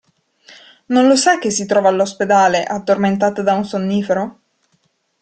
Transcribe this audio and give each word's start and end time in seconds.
Non 0.93 1.05
lo 1.07 1.15
sa 1.15 1.37
che 1.37 1.51
si 1.51 1.67
trova 1.67 1.89
all'ospedale, 1.89 2.63
addormentata 2.63 3.43
da 3.43 3.53
un 3.53 3.65
sonnifero? 3.65 4.39